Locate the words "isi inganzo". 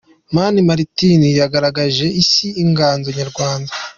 2.21-3.07